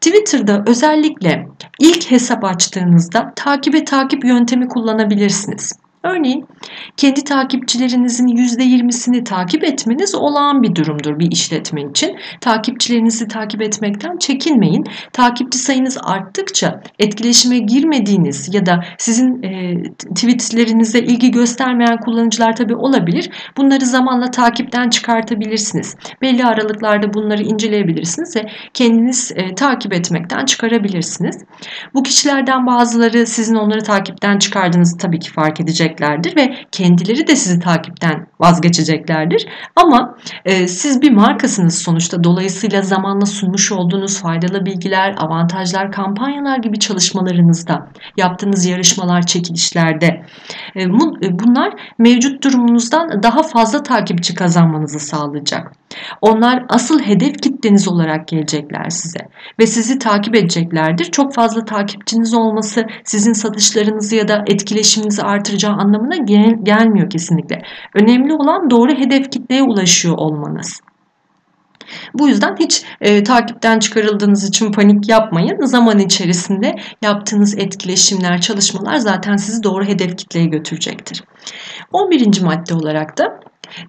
Twitter'da 0.01 0.63
özellikle 0.67 1.47
ilk 1.79 2.11
hesap 2.11 2.43
açtığınızda 2.43 3.33
takibe 3.35 3.83
takip 3.83 4.25
yöntemi 4.25 4.67
kullanabilirsiniz. 4.67 5.80
Örneğin 6.03 6.45
kendi 6.97 7.23
takipçilerinizin 7.23 8.27
%20'sini 8.27 9.23
takip 9.23 9.63
etmeniz 9.63 10.15
olağan 10.15 10.63
bir 10.63 10.75
durumdur 10.75 11.19
bir 11.19 11.31
işletme 11.31 11.81
için. 11.81 12.17
Takipçilerinizi 12.41 13.27
takip 13.27 13.61
etmekten 13.61 14.17
çekinmeyin. 14.17 14.85
Takipçi 15.13 15.57
sayınız 15.57 15.97
arttıkça 16.03 16.81
etkileşime 16.99 17.57
girmediğiniz 17.59 18.53
ya 18.53 18.65
da 18.65 18.83
sizin 18.97 19.43
e, 19.43 19.83
tweetlerinize 20.15 20.99
ilgi 20.99 21.31
göstermeyen 21.31 21.97
kullanıcılar 21.97 22.55
tabii 22.55 22.75
olabilir. 22.75 23.29
Bunları 23.57 23.85
zamanla 23.85 24.31
takipten 24.31 24.89
çıkartabilirsiniz. 24.89 25.95
Belli 26.21 26.45
aralıklarda 26.45 27.13
bunları 27.13 27.43
inceleyebilirsiniz 27.43 28.35
ve 28.35 28.49
kendiniz 28.73 29.31
e, 29.35 29.55
takip 29.55 29.93
etmekten 29.93 30.45
çıkarabilirsiniz. 30.45 31.43
Bu 31.93 32.03
kişilerden 32.03 32.65
bazıları 32.67 33.27
sizin 33.27 33.55
onları 33.55 33.83
takipten 33.83 34.39
çıkardığınızı 34.39 34.97
tabii 34.97 35.19
ki 35.19 35.31
fark 35.31 35.59
edecek 35.59 35.90
edeceklerdir 35.91 36.35
ve 36.35 36.55
kendileri 36.71 37.27
de 37.27 37.35
sizi 37.35 37.59
takipten 37.59 38.27
vazgeçeceklerdir. 38.39 39.47
Ama 39.75 40.17
e, 40.45 40.67
siz 40.67 41.01
bir 41.01 41.11
markasınız 41.11 41.77
sonuçta. 41.77 42.23
Dolayısıyla 42.23 42.81
zamanla 42.81 43.25
sunmuş 43.25 43.71
olduğunuz 43.71 44.21
faydalı 44.21 44.65
bilgiler, 44.65 45.15
avantajlar, 45.17 45.91
kampanyalar 45.91 46.57
gibi 46.57 46.79
çalışmalarınızda, 46.79 47.87
yaptığınız 48.17 48.65
yarışmalar, 48.65 49.21
çekilişlerde 49.21 50.25
e, 50.75 50.83
e 50.83 51.39
bunlar 51.39 51.73
mevcut 51.97 52.43
durumunuzdan 52.43 53.23
daha 53.23 53.43
fazla 53.43 53.83
takipçi 53.83 54.35
kazanmanızı 54.35 54.99
sağlayacak. 54.99 55.80
Onlar 56.21 56.65
asıl 56.69 56.99
hedef 56.99 57.41
kitleniz 57.41 57.87
olarak 57.87 58.27
gelecekler 58.27 58.89
size 58.89 59.19
ve 59.59 59.67
sizi 59.67 59.99
takip 59.99 60.35
edeceklerdir. 60.35 61.05
Çok 61.05 61.33
fazla 61.33 61.65
takipçiniz 61.65 62.33
olması 62.33 62.85
sizin 63.03 63.33
satışlarınızı 63.33 64.15
ya 64.15 64.27
da 64.27 64.43
etkileşiminizi 64.47 65.21
artıracağı 65.21 65.73
anlamına 65.73 66.17
gel 66.17 66.55
gelmiyor 66.63 67.09
kesinlikle. 67.09 67.61
Önemli 67.93 68.33
olan 68.33 68.69
doğru 68.69 68.91
hedef 68.91 69.31
kitleye 69.31 69.63
ulaşıyor 69.63 70.17
olmanız. 70.17 70.81
Bu 72.13 72.27
yüzden 72.27 72.55
hiç 72.59 72.83
e, 73.01 73.23
takipten 73.23 73.79
çıkarıldığınız 73.79 74.49
için 74.49 74.71
panik 74.71 75.09
yapmayın. 75.09 75.65
Zaman 75.65 75.99
içerisinde 75.99 76.75
yaptığınız 77.01 77.57
etkileşimler, 77.57 78.41
çalışmalar 78.41 78.95
zaten 78.95 79.35
sizi 79.35 79.63
doğru 79.63 79.85
hedef 79.85 80.17
kitleye 80.17 80.45
götürecektir. 80.45 81.23
11. 81.93 82.41
madde 82.41 82.73
olarak 82.73 83.17
da 83.17 83.39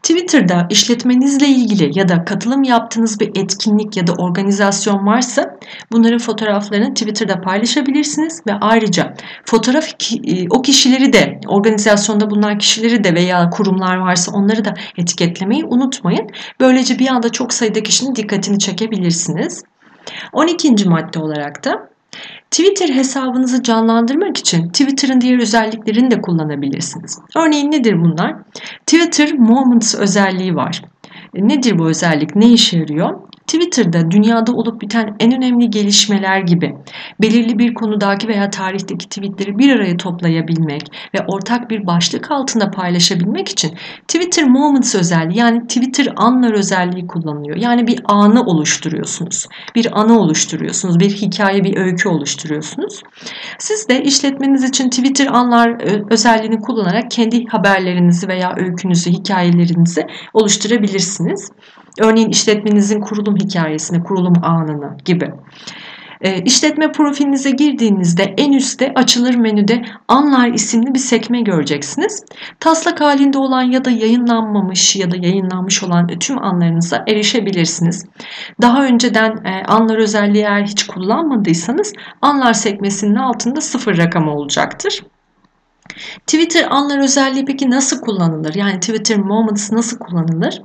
Twitter'da 0.03 0.67
işletmenizle 0.71 1.47
ilgili 1.49 1.99
ya 1.99 2.09
da 2.09 2.25
katılım 2.25 2.63
yaptığınız 2.63 3.21
bir 3.21 3.29
etkinlik 3.29 3.97
ya 3.97 4.07
da 4.07 4.13
organizasyon 4.13 5.07
varsa 5.07 5.59
bunların 5.93 6.19
fotoğraflarını 6.19 6.95
Twitter'da 6.95 7.41
paylaşabilirsiniz 7.41 8.43
ve 8.47 8.53
ayrıca 8.61 9.15
fotoğraf 9.45 9.89
e, 10.25 10.47
o 10.51 10.63
kişileri 10.63 11.13
de 11.13 11.41
organizasyonda 11.47 12.31
bulunan 12.31 12.59
kişileri 12.59 13.05
de 13.05 13.15
veya 13.15 13.51
kurumlar 13.51 13.97
varsa 13.97 14.33
onları 14.33 14.65
da 14.65 14.75
etiketlemeyi 14.99 15.65
unutmayın. 15.65 16.29
Böylece 16.61 16.99
bir 16.99 17.09
anda 17.09 17.29
çok 17.29 17.53
sayıda 17.53 17.83
kişinin 17.83 18.15
dikkatini 18.15 18.59
çekebilirsiniz. 18.59 19.63
12. 20.33 20.89
madde 20.89 21.19
olarak 21.19 21.65
da 21.65 21.92
Twitter 22.51 22.89
hesabınızı 22.89 23.63
canlandırmak 23.63 24.37
için 24.37 24.69
Twitter'ın 24.69 25.21
diğer 25.21 25.41
özelliklerini 25.41 26.11
de 26.11 26.21
kullanabilirsiniz. 26.21 27.19
Örneğin 27.37 27.71
nedir 27.71 27.95
bunlar? 28.01 28.35
Twitter 28.87 29.33
Moments 29.33 29.95
özelliği 29.95 30.55
var. 30.55 30.83
Nedir 31.35 31.79
bu 31.79 31.89
özellik? 31.89 32.37
Ne 32.37 32.49
işe 32.49 32.79
yarıyor? 32.79 33.21
Twitter'da 33.47 34.11
dünyada 34.11 34.53
olup 34.53 34.81
biten 34.81 35.17
en 35.21 35.37
önemli 35.37 35.71
gelişmeler 35.71 36.41
gibi 36.41 36.75
belirli 37.21 37.59
bir 37.59 37.75
konudaki 37.75 38.29
veya 38.29 38.51
tarihteki 38.51 39.09
tweetleri 39.09 39.59
bir 39.59 39.77
araya 39.77 39.97
toplayabilmek 39.97 40.83
ve 41.15 41.19
ortak 41.29 41.71
bir 41.71 41.87
başlık 41.87 42.31
altında 42.31 42.71
paylaşabilmek 42.71 43.49
için 43.49 43.71
Twitter 44.09 44.45
Moments 44.45 44.95
özelliği 44.95 45.39
yani 45.39 45.63
Twitter 45.63 46.13
anlar 46.17 46.53
özelliği 46.53 47.07
kullanılıyor. 47.07 47.57
Yani 47.57 47.87
bir 47.87 48.01
anı 48.05 48.43
oluşturuyorsunuz. 48.43 49.47
Bir 49.75 50.01
anı 50.01 50.21
oluşturuyorsunuz. 50.21 51.01
Bir 51.01 51.11
hikaye, 51.11 51.65
bir 51.65 51.77
öykü 51.77 52.09
oluşturuyorsunuz. 52.09 53.03
Siz 53.59 53.89
de 53.89 54.03
işletmeniz 54.03 54.65
için 54.65 54.91
Twitter 54.91 55.27
anlar 55.27 55.83
özelliğini 56.13 56.61
kullanarak 56.61 57.11
kendi 57.11 57.47
haberlerinizi 57.47 58.29
veya 58.29 58.55
öykünüzü, 58.57 59.11
hikayelerinizi 59.11 60.07
oluşturabilirsiniz. 60.35 61.51
Örneğin 62.01 62.29
işletmenizin 62.29 63.01
kurulum 63.01 63.37
hikayesini, 63.37 64.03
kurulum 64.03 64.35
anını 64.43 64.97
gibi. 65.05 65.33
E, 66.23 66.43
işletme 66.43 66.93
profilinize 66.93 67.51
girdiğinizde 67.51 68.35
en 68.37 68.53
üstte 68.53 68.93
açılır 68.95 69.35
menüde 69.35 69.83
Anlar 70.09 70.49
isimli 70.49 70.95
bir 70.95 70.99
sekme 70.99 71.41
göreceksiniz. 71.41 72.25
Taslak 72.61 73.01
halinde 73.01 73.39
olan 73.39 73.63
ya 73.63 73.85
da 73.85 73.91
yayınlanmamış 73.91 74.97
ya 74.97 75.11
da 75.11 75.17
yayınlanmış 75.17 75.83
olan 75.83 76.07
tüm 76.07 76.45
anlarınıza 76.45 77.05
erişebilirsiniz. 77.09 78.07
Daha 78.63 78.85
önceden 78.85 79.45
e, 79.45 79.63
anlar 79.67 79.97
özelliği 79.97 80.45
eğer 80.45 80.63
hiç 80.63 80.87
kullanmadıysanız 80.87 81.93
anlar 82.23 82.53
sekmesinin 82.53 83.15
altında 83.15 83.61
sıfır 83.61 83.99
rakamı 83.99 84.35
olacaktır. 84.35 85.03
Twitter 86.27 86.67
anlar 86.71 86.99
özelliği 86.99 87.45
peki 87.45 87.71
nasıl 87.71 88.01
kullanılır? 88.01 88.55
Yani 88.55 88.81
Twitter 88.81 89.19
Moments 89.19 89.73
nasıl 89.73 89.99
kullanılır? 89.99 90.63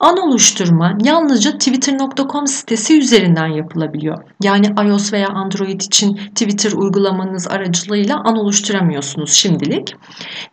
An 0.00 0.18
oluşturma 0.18 0.98
yalnızca 1.04 1.58
twitter.com 1.58 2.46
sitesi 2.46 2.98
üzerinden 2.98 3.46
yapılabiliyor. 3.46 4.24
Yani 4.42 4.66
iOS 4.86 5.12
veya 5.12 5.28
Android 5.28 5.80
için 5.80 6.16
Twitter 6.16 6.72
uygulamanız 6.72 7.48
aracılığıyla 7.48 8.16
an 8.24 8.36
oluşturamıyorsunuz 8.36 9.32
şimdilik. 9.32 9.94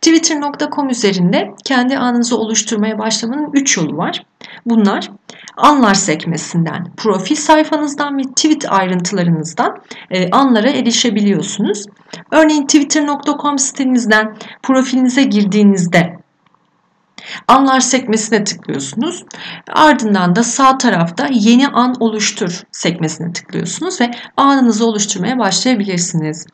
Twitter.com 0.00 0.88
üzerinde 0.88 1.54
kendi 1.64 1.98
anınızı 1.98 2.38
oluşturmaya 2.38 2.98
başlamanın 2.98 3.50
3 3.52 3.76
yolu 3.76 3.96
var. 3.96 4.26
Bunlar 4.66 5.10
anlar 5.56 5.94
sekmesinden, 5.94 6.92
profil 6.96 7.36
sayfanızdan 7.36 8.18
ve 8.18 8.22
tweet 8.22 8.72
ayrıntılarınızdan 8.72 9.76
e, 10.10 10.30
anlara 10.30 10.70
erişebiliyorsunuz. 10.70 11.86
Örneğin 12.30 12.66
twitter.com 12.66 13.58
sitenizden 13.58 14.36
profilinize 14.62 15.22
girdiğinizde 15.22 16.23
Anlar 17.48 17.80
sekmesine 17.80 18.44
tıklıyorsunuz. 18.44 19.24
Ardından 19.72 20.36
da 20.36 20.42
sağ 20.42 20.78
tarafta 20.78 21.28
yeni 21.30 21.68
an 21.68 21.94
oluştur 22.00 22.62
sekmesine 22.72 23.32
tıklıyorsunuz 23.32 24.00
ve 24.00 24.10
anınızı 24.36 24.86
oluşturmaya 24.86 25.38
başlayabilirsiniz. 25.38 26.46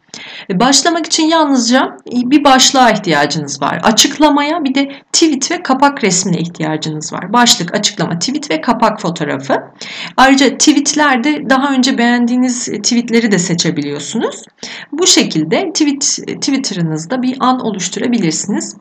Başlamak 0.53 1.07
için 1.07 1.27
yalnızca 1.27 1.97
bir 2.07 2.45
başlığa 2.45 2.91
ihtiyacınız 2.91 3.63
var. 3.63 3.81
Açıklamaya 3.83 4.65
bir 4.65 4.75
de 4.75 4.93
tweet 5.13 5.51
ve 5.51 5.63
kapak 5.63 6.05
resmine 6.05 6.39
ihtiyacınız 6.39 7.13
var. 7.13 7.33
Başlık, 7.33 7.75
açıklama, 7.75 8.19
tweet 8.19 8.51
ve 8.51 8.61
kapak 8.61 9.01
fotoğrafı. 9.01 9.55
Ayrıca 10.17 10.59
tweetlerde 10.59 11.51
daha 11.51 11.75
önce 11.75 11.99
beğendiğiniz 11.99 12.65
tweetleri 12.65 13.33
de 13.33 13.39
seçebiliyorsunuz. 13.39 14.45
Bu 14.93 15.07
şekilde 15.07 15.73
tweet 15.73 16.01
Twitter'ınızda 16.41 17.23
bir 17.23 17.37
an 17.41 17.61
oluşturabilirsiniz. 17.61 18.77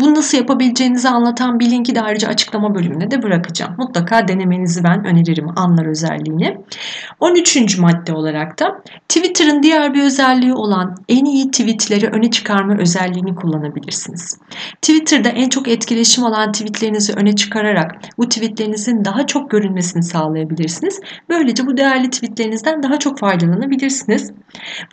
Bunu 0.00 0.14
nasıl 0.14 0.38
yapabileceğinizi 0.38 1.08
anlatan 1.08 1.60
bir 1.60 1.70
linki 1.70 1.94
de 1.94 2.00
ayrıca 2.00 2.28
açıklama 2.28 2.74
bölümüne 2.74 3.10
de 3.10 3.22
bırakacağım. 3.22 3.74
Mutlaka 3.78 4.28
denemenizi 4.28 4.84
ben 4.84 5.04
öneririm 5.04 5.58
anlar 5.58 5.86
özelliğini. 5.86 6.56
13. 7.20 7.78
madde 7.78 8.12
olarak 8.12 8.58
da 8.58 8.82
Twitter'ın 9.08 9.62
diğer 9.62 9.94
bir 9.94 10.02
özelliği 10.02 10.54
olan 10.54 10.73
en 11.08 11.24
iyi 11.24 11.50
tweetleri 11.50 12.06
öne 12.06 12.30
çıkarma 12.30 12.78
özelliğini 12.78 13.34
kullanabilirsiniz. 13.34 14.38
Twitter'da 14.82 15.28
en 15.28 15.48
çok 15.48 15.68
etkileşim 15.68 16.24
alan 16.24 16.52
tweetlerinizi 16.52 17.12
öne 17.12 17.34
çıkararak 17.36 17.94
bu 18.18 18.28
tweetlerinizin 18.28 19.04
daha 19.04 19.26
çok 19.26 19.50
görünmesini 19.50 20.02
sağlayabilirsiniz. 20.02 21.00
Böylece 21.28 21.66
bu 21.66 21.76
değerli 21.76 22.10
tweetlerinizden 22.10 22.82
daha 22.82 22.98
çok 22.98 23.18
faydalanabilirsiniz. 23.18 24.32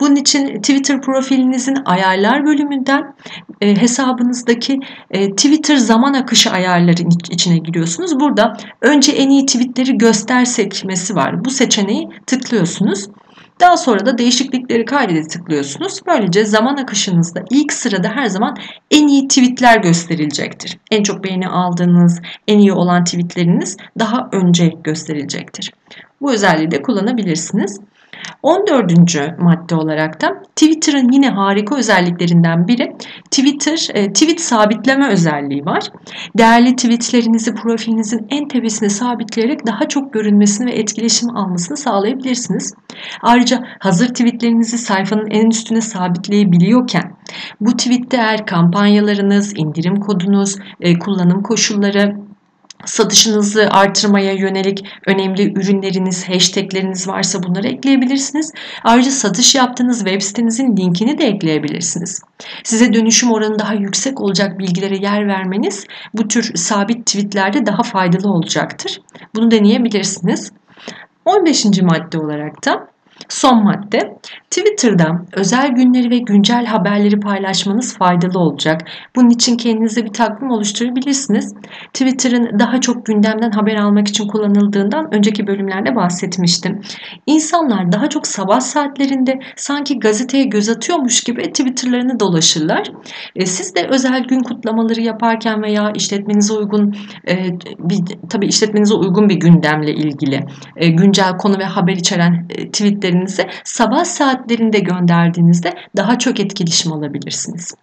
Bunun 0.00 0.16
için 0.16 0.60
Twitter 0.60 1.00
profilinizin 1.00 1.76
ayarlar 1.84 2.46
bölümünden 2.46 3.14
e, 3.60 3.76
hesabınızdaki 3.76 4.80
e, 5.10 5.30
Twitter 5.30 5.76
zaman 5.76 6.14
akışı 6.14 6.50
ayarları 6.50 7.02
içine 7.30 7.58
giriyorsunuz. 7.58 8.20
Burada 8.20 8.56
önce 8.80 9.12
en 9.12 9.30
iyi 9.30 9.46
tweetleri 9.46 9.98
göster 9.98 10.44
sekmesi 10.44 11.14
var. 11.14 11.44
Bu 11.44 11.50
seçeneği 11.50 12.08
tıklıyorsunuz. 12.26 13.08
Daha 13.60 13.76
sonra 13.76 14.06
da 14.06 14.18
değişiklikleri 14.18 14.84
kaydede 14.84 15.22
tıklıyorsunuz. 15.22 16.00
Böylece 16.06 16.44
zaman 16.44 16.76
akışınızda 16.76 17.44
ilk 17.50 17.72
sırada 17.72 18.08
her 18.08 18.26
zaman 18.26 18.56
en 18.90 19.08
iyi 19.08 19.28
tweetler 19.28 19.76
gösterilecektir. 19.76 20.78
En 20.90 21.02
çok 21.02 21.24
beğeni 21.24 21.48
aldığınız, 21.48 22.20
en 22.48 22.58
iyi 22.58 22.72
olan 22.72 23.04
tweetleriniz 23.04 23.76
daha 23.98 24.28
önce 24.32 24.72
gösterilecektir. 24.84 25.72
Bu 26.20 26.32
özelliği 26.32 26.70
de 26.70 26.82
kullanabilirsiniz. 26.82 27.80
14. 28.42 28.92
madde 29.38 29.74
olarak 29.74 30.20
da 30.20 30.42
Twitter'ın 30.56 31.12
yine 31.12 31.28
harika 31.28 31.76
özelliklerinden 31.76 32.68
biri 32.68 32.96
Twitter 33.30 33.88
e, 33.94 34.12
tweet 34.12 34.40
sabitleme 34.40 35.08
özelliği 35.08 35.64
var. 35.64 35.84
Değerli 36.38 36.76
tweetlerinizi 36.76 37.54
profilinizin 37.54 38.26
en 38.30 38.48
tepesine 38.48 38.88
sabitleyerek 38.88 39.66
daha 39.66 39.88
çok 39.88 40.12
görünmesini 40.12 40.66
ve 40.66 40.72
etkileşim 40.72 41.36
almasını 41.36 41.76
sağlayabilirsiniz. 41.76 42.74
Ayrıca 43.22 43.62
hazır 43.78 44.08
tweetlerinizi 44.08 44.78
sayfanın 44.78 45.30
en 45.30 45.50
üstüne 45.50 45.80
sabitleyebiliyorken 45.80 47.16
bu 47.60 47.76
tweette 47.76 48.16
eğer 48.16 48.46
kampanyalarınız, 48.46 49.52
indirim 49.56 49.96
kodunuz, 49.96 50.56
e, 50.80 50.98
kullanım 50.98 51.42
koşulları 51.42 52.31
satışınızı 52.84 53.68
artırmaya 53.70 54.32
yönelik 54.32 54.84
önemli 55.06 55.52
ürünleriniz, 55.52 56.28
hashtagleriniz 56.28 57.08
varsa 57.08 57.42
bunları 57.42 57.68
ekleyebilirsiniz. 57.68 58.52
Ayrıca 58.84 59.10
satış 59.10 59.54
yaptığınız 59.54 59.98
web 59.98 60.20
sitenizin 60.20 60.76
linkini 60.76 61.18
de 61.18 61.24
ekleyebilirsiniz. 61.24 62.22
Size 62.64 62.92
dönüşüm 62.92 63.32
oranı 63.32 63.58
daha 63.58 63.74
yüksek 63.74 64.20
olacak 64.20 64.58
bilgilere 64.58 64.96
yer 64.96 65.28
vermeniz 65.28 65.86
bu 66.14 66.28
tür 66.28 66.54
sabit 66.54 67.06
tweetlerde 67.06 67.66
daha 67.66 67.82
faydalı 67.82 68.28
olacaktır. 68.32 69.00
Bunu 69.34 69.50
deneyebilirsiniz. 69.50 70.52
15. 71.24 71.64
madde 71.82 72.18
olarak 72.18 72.64
da 72.64 72.92
Son 73.28 73.64
madde, 73.64 74.18
Twitter'da 74.52 75.26
özel 75.32 75.68
günleri 75.68 76.10
ve 76.10 76.18
güncel 76.18 76.66
haberleri 76.66 77.20
paylaşmanız 77.20 77.98
faydalı 77.98 78.38
olacak. 78.38 78.80
Bunun 79.16 79.30
için 79.30 79.56
kendinize 79.56 80.04
bir 80.04 80.12
takvim 80.12 80.50
oluşturabilirsiniz. 80.50 81.54
Twitter'ın 81.94 82.58
daha 82.58 82.80
çok 82.80 83.06
gündemden 83.06 83.50
haber 83.50 83.76
almak 83.76 84.08
için 84.08 84.28
kullanıldığından 84.28 85.14
önceki 85.14 85.46
bölümlerde 85.46 85.96
bahsetmiştim. 85.96 86.80
İnsanlar 87.26 87.92
daha 87.92 88.08
çok 88.08 88.26
sabah 88.26 88.60
saatlerinde 88.60 89.38
sanki 89.56 89.98
gazeteye 89.98 90.44
göz 90.44 90.68
atıyormuş 90.68 91.20
gibi 91.20 91.42
Twitter'larını 91.42 92.20
dolaşırlar. 92.20 92.92
E, 93.36 93.46
siz 93.46 93.74
de 93.74 93.86
özel 93.90 94.24
gün 94.24 94.40
kutlamaları 94.40 95.00
yaparken 95.00 95.62
veya 95.62 95.92
işletmenize 95.94 96.54
uygun 96.54 96.94
e, 97.28 97.36
bir 97.78 97.98
tabii 98.30 98.46
işletmenize 98.46 98.94
uygun 98.94 99.28
bir 99.28 99.36
gündemle 99.36 99.92
ilgili 99.92 100.40
e, 100.76 100.88
güncel 100.88 101.36
konu 101.36 101.58
ve 101.58 101.64
haber 101.64 101.92
içeren 101.92 102.48
tweetleri 102.48 102.92
tweetlerinizi 102.92 103.46
sabah 103.64 104.04
saatlerinde 104.42 104.78
gönderdiğinizde 104.78 105.74
daha 105.96 106.18
çok 106.18 106.40
etkileşim 106.40 106.92
alabilirsiniz. 106.92 107.74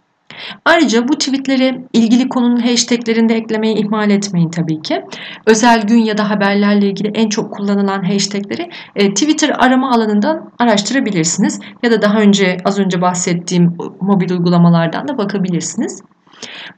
Ayrıca 0.66 1.08
bu 1.08 1.18
tweetleri 1.18 1.86
ilgili 1.94 2.30
konunun 2.30 2.62
hashtaglerinde 2.62 3.36
eklemeyi 3.36 3.76
ihmal 3.76 4.10
etmeyin 4.10 4.50
tabii 4.50 4.82
ki. 4.82 5.02
Özel 5.46 5.82
gün 5.82 5.98
ya 5.98 6.18
da 6.18 6.30
haberlerle 6.30 6.88
ilgili 6.88 7.12
en 7.14 7.30
çok 7.30 7.54
kullanılan 7.54 8.04
hashtagleri 8.04 8.70
e, 8.96 9.14
Twitter 9.14 9.50
arama 9.58 9.92
alanından 9.92 10.52
araştırabilirsiniz. 10.60 11.60
Ya 11.84 11.92
da 11.92 12.02
daha 12.02 12.20
önce 12.20 12.58
az 12.66 12.80
önce 12.80 13.02
bahsettiğim 13.02 13.78
mobil 14.02 14.32
uygulamalardan 14.32 15.08
da 15.08 15.18
bakabilirsiniz. 15.18 16.02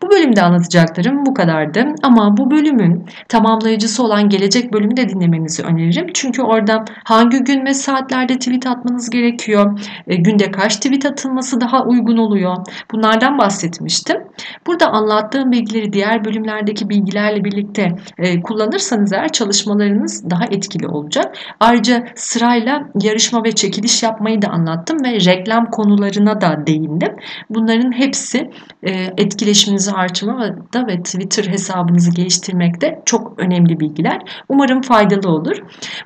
Bu 0.01 0.11
bölümde 0.11 0.41
anlatacaklarım 0.41 1.25
bu 1.25 1.33
kadardı 1.33 1.85
ama 2.03 2.37
bu 2.37 2.51
bölümün 2.51 3.05
tamamlayıcısı 3.27 4.03
olan 4.03 4.29
gelecek 4.29 4.73
bölümü 4.73 4.97
de 4.97 5.09
dinlemenizi 5.09 5.63
öneririm. 5.63 6.07
Çünkü 6.13 6.41
orada 6.41 6.85
hangi 7.03 7.43
gün 7.43 7.65
ve 7.65 7.73
saatlerde 7.73 8.39
tweet 8.39 8.67
atmanız 8.67 9.09
gerekiyor, 9.09 9.79
e, 10.07 10.15
günde 10.15 10.51
kaç 10.51 10.75
tweet 10.75 11.05
atılması 11.05 11.61
daha 11.61 11.85
uygun 11.85 12.17
oluyor 12.17 12.57
bunlardan 12.91 13.37
bahsetmiştim. 13.37 14.17
Burada 14.67 14.87
anlattığım 14.87 15.51
bilgileri 15.51 15.93
diğer 15.93 16.25
bölümlerdeki 16.25 16.89
bilgilerle 16.89 17.43
birlikte 17.43 17.95
e, 18.17 18.41
kullanırsanız 18.41 19.13
eğer 19.13 19.31
çalışmalarınız 19.31 20.29
daha 20.29 20.45
etkili 20.45 20.87
olacak. 20.87 21.35
Ayrıca 21.59 22.03
sırayla 22.15 22.83
yarışma 23.01 23.43
ve 23.43 23.51
çekiliş 23.51 24.03
yapmayı 24.03 24.41
da 24.41 24.47
anlattım 24.47 24.97
ve 25.05 25.25
reklam 25.25 25.65
konularına 25.65 26.41
da 26.41 26.67
değindim. 26.67 27.15
Bunların 27.49 27.91
hepsi 27.91 28.49
e, 28.83 28.91
etkili 29.17 29.50
etkileşiminizi 29.51 29.91
artırmada 29.91 30.87
ve 30.87 31.03
Twitter 31.03 31.43
hesabınızı 31.43 32.11
geliştirmekte 32.11 33.01
çok 33.05 33.39
önemli 33.39 33.79
bilgiler. 33.79 34.21
Umarım 34.49 34.81
faydalı 34.81 35.29
olur. 35.29 35.57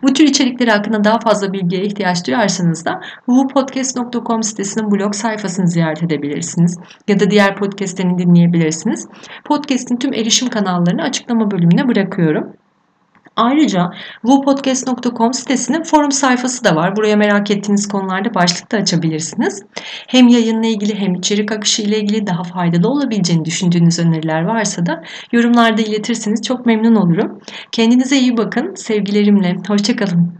Bu 0.04 0.14
tür 0.14 0.24
içerikleri 0.24 0.72
hakkında 0.72 1.04
daha 1.04 1.20
fazla 1.20 1.54
bilgiye 1.54 1.82
ihtiyaç 1.82 2.28
duyarsanız 2.28 2.86
da 2.86 3.02
www.podcast.com 3.26 4.44
sitesinin 4.44 4.92
blog 4.92 5.16
sayfasını 5.16 5.68
ziyaret 5.68 6.04
edebilirsiniz. 6.04 6.80
Ya 7.08 7.20
da 7.20 7.32
diğer 7.32 7.56
podcastlerini 7.56 8.18
dinleyebilirsiniz. 8.18 9.08
Podcast'in 9.46 9.98
tüm 9.98 10.14
erişim 10.14 10.50
kanallarını 10.50 11.02
açıklama 11.02 11.52
bölümüne 11.52 11.88
bırakıyorum. 11.88 12.54
Ayrıca 13.36 13.92
wupodcast.com 14.22 15.34
sitesinin 15.34 15.84
forum 15.84 16.12
sayfası 16.12 16.64
da 16.64 16.76
var. 16.76 16.96
Buraya 16.96 17.16
merak 17.16 17.52
ettiğiniz 17.52 17.88
konularda 17.88 18.34
başlıkta 18.34 18.78
açabilirsiniz. 18.78 19.64
Hem 20.08 20.28
yayınla 20.28 20.68
ilgili 20.68 20.96
hem 20.96 21.16
içerik 21.16 21.52
akışı 21.52 21.82
ile 21.82 22.00
ilgili 22.00 22.28
daha 22.28 22.44
faydalı 22.44 22.90
olabileceğini 22.90 23.46
düşündüğünüz 23.46 24.00
öneriler 24.00 24.42
varsa 24.42 24.86
da 24.86 25.04
yorumlarda 25.32 25.82
iletirseniz 25.82 26.42
çok 26.42 26.66
memnun 26.66 26.96
olurum. 26.96 27.40
Kendinize 27.72 28.18
iyi 28.18 28.38
bakın. 28.38 28.76
Sevgilerimle. 28.76 29.56
Hoşçakalın. 29.68 30.34